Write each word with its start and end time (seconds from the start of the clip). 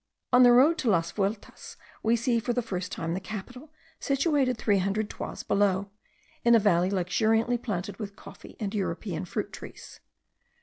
On 0.33 0.41
the 0.41 0.51
road 0.51 0.79
to 0.79 0.89
Las 0.89 1.11
Vueltas 1.11 1.77
we 2.01 2.15
see 2.15 2.39
for 2.39 2.53
the 2.53 2.63
first 2.63 2.91
time 2.91 3.13
the 3.13 3.19
capital, 3.19 3.71
situated 3.99 4.57
three 4.57 4.79
hundred 4.79 5.11
toises 5.11 5.43
below, 5.43 5.91
in 6.43 6.55
a 6.55 6.59
valley 6.59 6.89
luxuriantly 6.89 7.59
planted 7.59 7.99
with 7.99 8.15
coffee 8.15 8.55
and 8.59 8.73
European 8.73 9.25
fruit 9.25 9.53
trees. 9.53 9.99